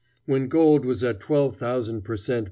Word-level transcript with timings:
When 0.25 0.47
gold 0.47 0.83
was 0.83 1.03
at 1.03 1.19
twelve 1.19 1.57
thousand 1.57 2.01
per 2.05 2.17
cent. 2.17 2.39